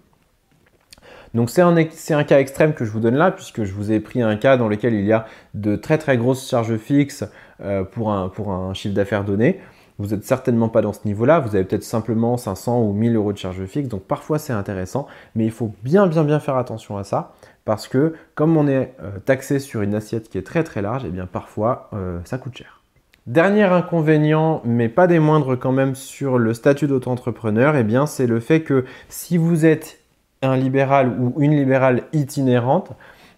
Donc 1.34 1.50
c'est 1.50 1.62
un, 1.62 1.76
un, 1.76 2.24
cas 2.24 2.38
extrême 2.38 2.74
que 2.74 2.84
je 2.84 2.90
vous 2.90 3.00
donne 3.00 3.16
là, 3.16 3.30
puisque 3.32 3.64
je 3.64 3.72
vous 3.72 3.90
ai 3.90 4.00
pris 4.00 4.22
un 4.22 4.36
cas 4.36 4.56
dans 4.56 4.68
lequel 4.68 4.94
il 4.94 5.04
y 5.04 5.12
a 5.12 5.26
de 5.54 5.74
très 5.76 5.98
très 5.98 6.16
grosses 6.16 6.48
charges 6.48 6.76
fixes 6.76 7.24
euh, 7.60 7.82
pour, 7.84 8.12
un, 8.12 8.28
pour 8.28 8.52
un 8.52 8.74
chiffre 8.74 8.94
d'affaires 8.94 9.24
donné. 9.24 9.60
Vous 9.98 10.08
n'êtes 10.08 10.24
certainement 10.24 10.68
pas 10.68 10.82
dans 10.82 10.92
ce 10.92 11.00
niveau-là, 11.04 11.38
vous 11.38 11.54
avez 11.54 11.64
peut-être 11.64 11.84
simplement 11.84 12.36
500 12.36 12.82
ou 12.82 12.92
1000 12.92 13.14
euros 13.14 13.32
de 13.32 13.38
charges 13.38 13.64
fixes, 13.66 13.88
donc 13.88 14.02
parfois 14.02 14.40
c'est 14.40 14.52
intéressant, 14.52 15.06
mais 15.36 15.44
il 15.44 15.52
faut 15.52 15.72
bien 15.84 16.08
bien 16.08 16.24
bien 16.24 16.40
faire 16.40 16.56
attention 16.56 16.96
à 16.96 17.04
ça, 17.04 17.32
parce 17.64 17.86
que 17.86 18.14
comme 18.34 18.56
on 18.56 18.66
est 18.66 18.94
euh, 19.00 19.18
taxé 19.24 19.60
sur 19.60 19.82
une 19.82 19.94
assiette 19.94 20.28
qui 20.28 20.38
est 20.38 20.42
très 20.42 20.64
très 20.64 20.82
large, 20.82 21.04
et 21.04 21.08
eh 21.08 21.10
bien 21.12 21.26
parfois 21.26 21.90
euh, 21.92 22.18
ça 22.24 22.38
coûte 22.38 22.56
cher. 22.56 22.80
Dernier 23.28 23.62
inconvénient, 23.62 24.60
mais 24.64 24.88
pas 24.88 25.06
des 25.06 25.20
moindres 25.20 25.56
quand 25.58 25.72
même 25.72 25.94
sur 25.94 26.38
le 26.38 26.54
statut 26.54 26.88
d'auto-entrepreneur, 26.88 27.76
eh 27.76 27.84
bien 27.84 28.06
c'est 28.06 28.26
le 28.26 28.40
fait 28.40 28.62
que 28.62 28.84
si 29.08 29.38
vous 29.38 29.64
êtes 29.64 30.00
un 30.42 30.56
libéral 30.56 31.16
ou 31.20 31.40
une 31.40 31.56
libérale 31.56 32.02
itinérante, 32.12 32.90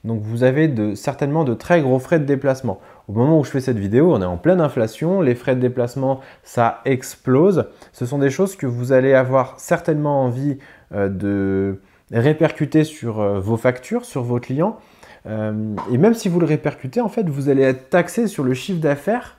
Donc 0.06 0.22
vous 0.22 0.44
avez 0.44 0.72
certainement 0.94 1.42
de 1.42 1.52
très 1.52 1.82
gros 1.82 1.98
frais 1.98 2.20
de 2.20 2.24
déplacement. 2.24 2.80
Au 3.08 3.12
moment 3.12 3.40
où 3.40 3.44
je 3.44 3.50
fais 3.50 3.60
cette 3.60 3.78
vidéo, 3.78 4.14
on 4.14 4.22
est 4.22 4.26
en 4.26 4.36
pleine 4.36 4.60
inflation, 4.60 5.20
les 5.20 5.34
frais 5.34 5.56
de 5.56 5.60
déplacement, 5.60 6.20
ça 6.44 6.80
explose. 6.84 7.66
Ce 7.92 8.06
sont 8.06 8.18
des 8.18 8.30
choses 8.30 8.54
que 8.54 8.66
vous 8.66 8.92
allez 8.92 9.14
avoir 9.14 9.58
certainement 9.58 10.22
envie 10.22 10.58
euh, 10.94 11.08
de 11.08 11.80
répercuter 12.12 12.84
sur 12.84 13.20
euh, 13.20 13.40
vos 13.40 13.56
factures, 13.56 14.04
sur 14.04 14.22
vos 14.22 14.38
clients. 14.38 14.78
Euh, 15.26 15.74
et 15.92 15.98
même 15.98 16.14
si 16.14 16.28
vous 16.28 16.38
le 16.38 16.46
répercutez, 16.46 17.00
en 17.00 17.08
fait, 17.08 17.28
vous 17.28 17.48
allez 17.48 17.62
être 17.62 17.90
taxé 17.90 18.28
sur 18.28 18.44
le 18.44 18.54
chiffre 18.54 18.80
d'affaires 18.80 19.38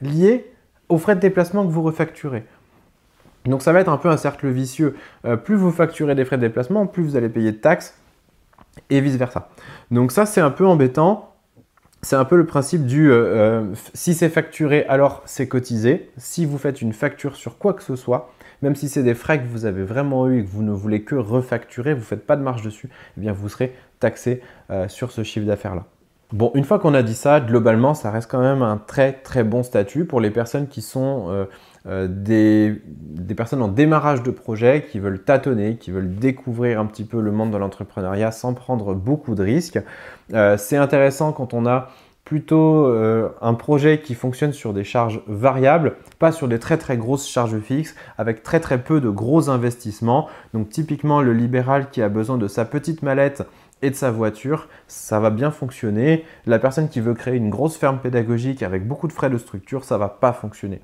lié 0.00 0.50
aux 0.88 0.96
frais 0.96 1.14
de 1.14 1.20
déplacement 1.20 1.66
que 1.66 1.70
vous 1.70 1.82
refacturez. 1.82 2.44
Donc 3.44 3.60
ça 3.60 3.72
va 3.72 3.80
être 3.80 3.90
un 3.90 3.98
peu 3.98 4.08
un 4.08 4.16
cercle 4.16 4.48
vicieux. 4.48 4.96
plus 5.44 5.54
vous 5.54 5.70
facturez 5.70 6.14
des 6.14 6.24
frais 6.24 6.36
de 6.36 6.42
déplacement, 6.42 6.86
plus 6.86 7.02
vous 7.02 7.16
allez 7.16 7.28
payer 7.28 7.52
de 7.52 7.56
taxes 7.56 7.94
et 8.90 9.00
vice-versa. 9.00 9.48
Donc 9.90 10.12
ça, 10.12 10.26
c'est 10.26 10.40
un 10.40 10.50
peu 10.50 10.66
embêtant. 10.66 11.32
C'est 12.02 12.16
un 12.16 12.24
peu 12.24 12.36
le 12.36 12.46
principe 12.46 12.86
du 12.86 13.10
si 13.94 14.14
c'est 14.14 14.28
facturé, 14.28 14.84
alors 14.86 15.22
c'est 15.24 15.48
cotisé. 15.48 16.10
Si 16.18 16.44
vous 16.44 16.58
faites 16.58 16.80
une 16.80 16.92
facture 16.92 17.34
sur 17.34 17.58
quoi 17.58 17.72
que 17.72 17.82
ce 17.82 17.96
soit, 17.96 18.30
même 18.62 18.74
si 18.74 18.88
c'est 18.88 19.02
des 19.02 19.14
frais 19.14 19.40
que 19.40 19.46
vous 19.46 19.64
avez 19.64 19.82
vraiment 19.82 20.28
eu 20.28 20.40
et 20.40 20.44
que 20.44 20.48
vous 20.48 20.62
ne 20.62 20.72
voulez 20.72 21.02
que 21.02 21.14
refacturer, 21.14 21.94
vous 21.94 22.00
ne 22.00 22.04
faites 22.04 22.26
pas 22.26 22.36
de 22.36 22.42
marge 22.42 22.62
dessus, 22.62 22.88
eh 23.16 23.20
bien 23.20 23.32
vous 23.32 23.48
serez 23.48 23.74
taxé 24.00 24.42
euh, 24.70 24.88
sur 24.88 25.10
ce 25.10 25.22
chiffre 25.22 25.46
d'affaires-là. 25.46 25.84
Bon, 26.32 26.50
une 26.54 26.64
fois 26.64 26.78
qu'on 26.78 26.94
a 26.94 27.02
dit 27.02 27.14
ça, 27.14 27.40
globalement, 27.40 27.94
ça 27.94 28.10
reste 28.10 28.30
quand 28.30 28.40
même 28.40 28.62
un 28.62 28.78
très 28.78 29.12
très 29.12 29.44
bon 29.44 29.62
statut 29.62 30.04
pour 30.04 30.20
les 30.20 30.30
personnes 30.30 30.66
qui 30.66 30.82
sont 30.82 31.26
euh, 31.28 31.44
euh, 31.86 32.08
des, 32.08 32.80
personnes 33.34 33.62
en 33.62 33.68
démarrage 33.68 34.22
de 34.22 34.30
projet, 34.30 34.86
qui 34.90 34.98
veulent 34.98 35.22
tâtonner, 35.22 35.76
qui 35.76 35.90
veulent 35.90 36.14
découvrir 36.14 36.80
un 36.80 36.86
petit 36.86 37.04
peu 37.04 37.20
le 37.20 37.32
monde 37.32 37.50
de 37.50 37.56
l'entrepreneuriat 37.56 38.32
sans 38.32 38.54
prendre 38.54 38.94
beaucoup 38.94 39.34
de 39.34 39.42
risques. 39.42 39.78
c'est 40.56 40.76
intéressant 40.76 41.32
quand 41.32 41.54
on 41.54 41.66
a 41.66 41.88
plutôt 42.26 42.86
euh, 42.86 43.28
un 43.40 43.54
projet 43.54 44.00
qui 44.00 44.14
fonctionne 44.14 44.52
sur 44.52 44.74
des 44.74 44.82
charges 44.82 45.22
variables, 45.28 45.94
pas 46.18 46.32
sur 46.32 46.48
des 46.48 46.58
très 46.58 46.76
très 46.76 46.96
grosses 46.96 47.26
charges 47.26 47.60
fixes, 47.60 47.94
avec 48.18 48.42
très 48.42 48.58
très 48.58 48.82
peu 48.82 49.00
de 49.00 49.08
gros 49.08 49.48
investissements. 49.48 50.28
Donc 50.52 50.68
typiquement 50.68 51.22
le 51.22 51.32
libéral 51.32 51.88
qui 51.88 52.02
a 52.02 52.08
besoin 52.08 52.36
de 52.36 52.48
sa 52.48 52.64
petite 52.64 53.02
mallette 53.02 53.44
et 53.80 53.90
de 53.90 53.94
sa 53.94 54.10
voiture, 54.10 54.68
ça 54.88 55.20
va 55.20 55.30
bien 55.30 55.52
fonctionner. 55.52 56.24
La 56.46 56.58
personne 56.58 56.88
qui 56.88 57.00
veut 57.00 57.14
créer 57.14 57.36
une 57.36 57.48
grosse 57.48 57.76
ferme 57.76 57.98
pédagogique 57.98 58.64
avec 58.64 58.86
beaucoup 58.86 59.06
de 59.06 59.12
frais 59.12 59.30
de 59.30 59.38
structure, 59.38 59.84
ça 59.84 59.96
va 59.96 60.08
pas 60.08 60.32
fonctionner. 60.32 60.80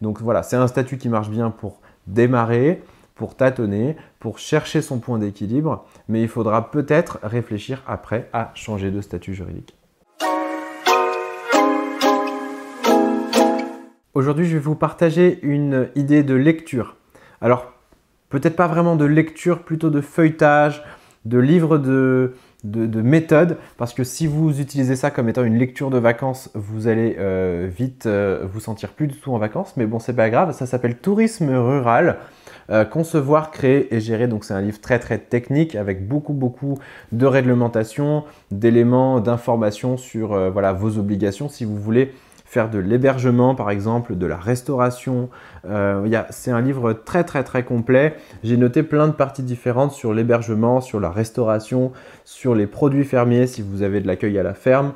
Donc 0.00 0.20
voilà, 0.20 0.42
c'est 0.42 0.56
un 0.56 0.66
statut 0.66 0.98
qui 0.98 1.08
marche 1.08 1.30
bien 1.30 1.50
pour 1.50 1.80
démarrer, 2.06 2.82
pour 3.14 3.34
tâtonner, 3.34 3.96
pour 4.20 4.38
chercher 4.38 4.82
son 4.82 4.98
point 4.98 5.18
d'équilibre, 5.18 5.86
mais 6.08 6.22
il 6.22 6.28
faudra 6.28 6.70
peut-être 6.70 7.18
réfléchir 7.22 7.82
après 7.86 8.28
à 8.32 8.52
changer 8.54 8.90
de 8.90 9.00
statut 9.00 9.34
juridique. 9.34 9.76
Aujourd'hui, 14.14 14.46
je 14.46 14.54
vais 14.54 14.62
vous 14.62 14.76
partager 14.76 15.38
une 15.42 15.90
idée 15.94 16.22
de 16.22 16.34
lecture. 16.34 16.96
Alors, 17.40 17.72
peut-être 18.30 18.56
pas 18.56 18.66
vraiment 18.66 18.96
de 18.96 19.04
lecture, 19.04 19.62
plutôt 19.62 19.90
de 19.90 20.00
feuilletage, 20.00 20.82
de 21.26 21.38
livres 21.38 21.76
de, 21.76 22.34
de, 22.70 23.02
méthode, 23.02 23.58
parce 23.76 23.94
que 23.94 24.04
si 24.04 24.26
vous 24.26 24.60
utilisez 24.60 24.96
ça 24.96 25.10
comme 25.10 25.28
étant 25.28 25.44
une 25.44 25.56
lecture 25.56 25.90
de 25.90 25.98
vacances, 25.98 26.50
vous 26.54 26.88
allez 26.88 27.16
euh, 27.18 27.68
vite 27.70 28.06
euh, 28.06 28.46
vous 28.50 28.60
sentir 28.60 28.90
plus 28.90 29.06
du 29.06 29.16
tout 29.16 29.32
en 29.32 29.38
vacances, 29.38 29.74
mais 29.76 29.86
bon, 29.86 29.98
c'est 29.98 30.14
pas 30.14 30.30
grave, 30.30 30.52
ça 30.52 30.66
s'appelle 30.66 30.96
Tourisme 30.96 31.50
rural. 31.50 32.18
Euh, 32.68 32.84
concevoir, 32.84 33.52
créer 33.52 33.94
et 33.94 34.00
gérer. 34.00 34.26
Donc 34.26 34.44
c'est 34.44 34.52
un 34.52 34.60
livre 34.60 34.80
très 34.80 34.98
très 34.98 35.18
technique 35.18 35.76
avec 35.76 36.08
beaucoup 36.08 36.32
beaucoup 36.32 36.76
de 37.12 37.24
réglementations, 37.24 38.24
d'éléments, 38.50 39.20
d'informations 39.20 39.96
sur 39.96 40.50
voilà, 40.50 40.72
vos 40.72 40.98
obligations 40.98 41.48
si 41.48 41.64
vous 41.64 41.76
voulez 41.76 42.12
faire 42.46 42.70
de 42.70 42.78
l'hébergement 42.78 43.54
par 43.54 43.70
exemple, 43.70 44.16
de 44.16 44.26
la 44.26 44.36
restauration. 44.36 45.28
Euh, 45.68 46.08
c'est 46.30 46.50
un 46.50 46.62
livre 46.62 46.92
très 46.92 47.24
très 47.24 47.44
très 47.44 47.64
complet. 47.64 48.16
J'ai 48.42 48.56
noté 48.56 48.82
plein 48.82 49.08
de 49.08 49.12
parties 49.12 49.42
différentes 49.42 49.92
sur 49.92 50.14
l'hébergement, 50.14 50.80
sur 50.80 51.00
la 51.00 51.10
restauration, 51.10 51.92
sur 52.24 52.54
les 52.54 52.66
produits 52.66 53.04
fermiers 53.04 53.46
si 53.46 53.62
vous 53.62 53.82
avez 53.82 54.00
de 54.00 54.06
l'accueil 54.06 54.38
à 54.38 54.42
la 54.42 54.54
ferme 54.54 54.92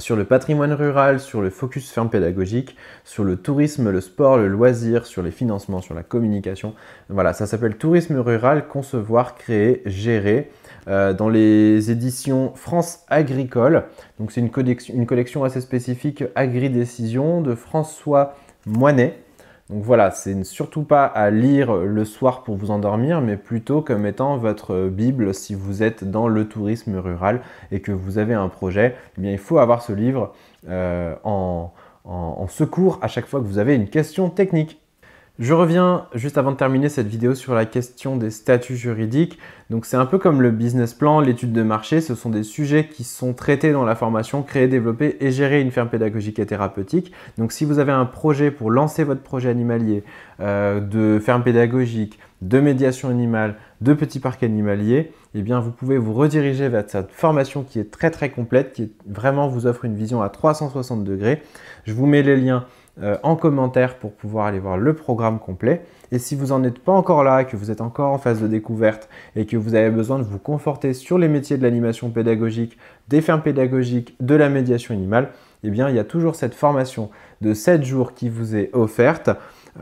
sur 0.00 0.16
le 0.16 0.24
patrimoine 0.24 0.72
rural, 0.72 1.20
sur 1.20 1.42
le 1.42 1.50
focus 1.50 1.90
ferme 1.90 2.10
pédagogique, 2.10 2.76
sur 3.04 3.24
le 3.24 3.36
tourisme, 3.36 3.90
le 3.90 4.00
sport, 4.00 4.38
le 4.38 4.48
loisir, 4.48 5.06
sur 5.06 5.22
les 5.22 5.30
financements, 5.30 5.80
sur 5.80 5.94
la 5.94 6.02
communication. 6.02 6.74
Voilà, 7.08 7.32
ça 7.32 7.46
s'appelle 7.46 7.76
Tourisme 7.76 8.18
rural, 8.18 8.66
concevoir, 8.66 9.34
créer, 9.34 9.82
gérer. 9.86 10.50
Euh, 10.88 11.12
dans 11.12 11.28
les 11.28 11.90
éditions 11.90 12.52
France 12.54 13.00
Agricole. 13.08 13.84
Donc 14.18 14.32
c'est 14.32 14.40
une 14.40 14.50
collection, 14.50 15.44
assez 15.44 15.60
spécifique 15.60 16.24
Agri-Décision 16.34 17.40
de 17.42 17.54
François 17.54 18.34
Moinet. 18.66 19.18
Donc 19.68 19.84
voilà, 19.84 20.10
c'est 20.10 20.42
surtout 20.42 20.82
pas 20.82 21.04
à 21.04 21.30
lire 21.30 21.74
le 21.74 22.04
soir 22.04 22.42
pour 22.42 22.56
vous 22.56 22.70
endormir, 22.70 23.20
mais 23.20 23.36
plutôt 23.36 23.82
comme 23.82 24.04
étant 24.04 24.36
votre 24.36 24.88
Bible 24.88 25.32
si 25.32 25.54
vous 25.54 25.82
êtes 25.82 26.02
dans 26.02 26.26
le 26.26 26.48
tourisme 26.48 26.96
rural 26.96 27.40
et 27.70 27.80
que 27.80 27.92
vous 27.92 28.18
avez 28.18 28.34
un 28.34 28.48
projet. 28.48 28.96
Eh 29.16 29.20
bien, 29.20 29.30
il 29.30 29.38
faut 29.38 29.58
avoir 29.58 29.82
ce 29.82 29.92
livre 29.92 30.32
euh, 30.68 31.14
en 31.24 31.70
secours 32.48 32.98
à 33.02 33.06
chaque 33.06 33.26
fois 33.26 33.40
que 33.40 33.46
vous 33.46 33.58
avez 33.58 33.76
une 33.76 33.88
question 33.88 34.28
technique. 34.28 34.80
Je 35.40 35.54
reviens 35.54 36.04
juste 36.14 36.36
avant 36.36 36.52
de 36.52 36.58
terminer 36.58 36.90
cette 36.90 37.06
vidéo 37.06 37.34
sur 37.34 37.54
la 37.54 37.64
question 37.64 38.16
des 38.16 38.28
statuts 38.28 38.76
juridiques. 38.76 39.38
Donc 39.70 39.86
c'est 39.86 39.96
un 39.96 40.04
peu 40.04 40.18
comme 40.18 40.42
le 40.42 40.50
business 40.50 40.92
plan, 40.92 41.18
l'étude 41.18 41.54
de 41.54 41.62
marché, 41.62 42.02
ce 42.02 42.14
sont 42.14 42.28
des 42.28 42.42
sujets 42.42 42.88
qui 42.88 43.04
sont 43.04 43.32
traités 43.32 43.72
dans 43.72 43.86
la 43.86 43.94
formation 43.94 44.42
créer, 44.42 44.68
développer 44.68 45.16
et 45.20 45.30
gérer 45.30 45.62
une 45.62 45.70
ferme 45.70 45.88
pédagogique 45.88 46.38
et 46.40 46.44
thérapeutique. 46.44 47.12
Donc 47.38 47.52
si 47.52 47.64
vous 47.64 47.78
avez 47.78 47.90
un 47.90 48.04
projet 48.04 48.50
pour 48.50 48.70
lancer 48.70 49.02
votre 49.02 49.22
projet 49.22 49.48
animalier 49.48 50.04
euh, 50.40 50.78
de 50.78 51.18
ferme 51.18 51.42
pédagogique, 51.42 52.18
de 52.42 52.60
médiation 52.60 53.08
animale, 53.08 53.54
de 53.80 53.94
petits 53.94 54.20
parcs 54.20 54.42
animaliers, 54.42 55.10
eh 55.34 55.40
bien 55.40 55.60
vous 55.60 55.70
pouvez 55.70 55.96
vous 55.96 56.12
rediriger 56.12 56.68
vers 56.68 56.84
cette 56.86 57.12
formation 57.12 57.62
qui 57.62 57.78
est 57.78 57.90
très 57.90 58.10
très 58.10 58.28
complète, 58.28 58.74
qui 58.74 58.92
vraiment 59.06 59.48
vous 59.48 59.66
offre 59.66 59.86
une 59.86 59.96
vision 59.96 60.20
à 60.20 60.28
360 60.28 61.02
degrés. 61.02 61.42
Je 61.86 61.94
vous 61.94 62.04
mets 62.04 62.22
les 62.22 62.36
liens 62.36 62.66
euh, 63.02 63.16
en 63.22 63.36
commentaire 63.36 63.96
pour 63.96 64.12
pouvoir 64.12 64.46
aller 64.46 64.58
voir 64.58 64.76
le 64.76 64.94
programme 64.94 65.38
complet. 65.38 65.82
Et 66.12 66.18
si 66.18 66.34
vous 66.34 66.48
n'en 66.48 66.62
êtes 66.64 66.78
pas 66.78 66.92
encore 66.92 67.24
là, 67.24 67.44
que 67.44 67.56
vous 67.56 67.70
êtes 67.70 67.80
encore 67.80 68.12
en 68.12 68.18
phase 68.18 68.42
de 68.42 68.46
découverte 68.46 69.08
et 69.36 69.46
que 69.46 69.56
vous 69.56 69.74
avez 69.74 69.90
besoin 69.90 70.18
de 70.18 70.24
vous 70.24 70.38
conforter 70.38 70.92
sur 70.92 71.18
les 71.18 71.28
métiers 71.28 71.56
de 71.56 71.62
l'animation 71.62 72.10
pédagogique, 72.10 72.76
des 73.08 73.20
fermes 73.20 73.42
pédagogiques, 73.42 74.16
de 74.20 74.34
la 74.34 74.48
médiation 74.48 74.94
animale, 74.94 75.30
eh 75.62 75.70
bien 75.70 75.88
il 75.88 75.96
y 75.96 75.98
a 75.98 76.04
toujours 76.04 76.34
cette 76.34 76.54
formation 76.54 77.10
de 77.40 77.54
7 77.54 77.84
jours 77.84 78.14
qui 78.14 78.28
vous 78.28 78.56
est 78.56 78.70
offerte 78.72 79.30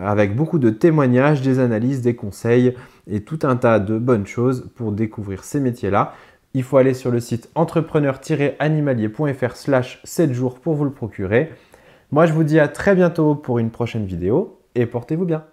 avec 0.01 0.37
beaucoup 0.37 0.59
de 0.59 0.71
témoignages, 0.71 1.43
des 1.43 1.59
analyses, 1.59 2.03
des 2.03 2.15
conseils 2.15 2.75
et 3.11 3.23
tout 3.23 3.39
un 3.43 3.57
tas 3.57 3.81
de 3.81 3.99
bonnes 3.99 4.27
choses 4.27 4.69
pour 4.77 4.93
découvrir 4.93 5.45
ces 5.45 5.61
métiers-là. 5.61 6.15
Il 6.55 6.63
faut 6.63 6.77
aller 6.77 6.95
sur 6.95 7.11
le 7.11 7.21
site 7.21 7.51
entrepreneur-animalier.fr 7.55 9.57
slash 9.57 10.01
7 10.05 10.33
jours 10.33 10.61
pour 10.61 10.75
vous 10.75 10.85
le 10.85 10.91
procurer. 10.91 11.51
Moi, 12.11 12.25
je 12.25 12.33
vous 12.33 12.45
dis 12.45 12.59
à 12.59 12.69
très 12.69 12.95
bientôt 12.95 13.35
pour 13.35 13.59
une 13.59 13.71
prochaine 13.71 14.07
vidéo 14.07 14.63
et 14.75 14.87
portez-vous 14.87 15.27
bien. 15.27 15.45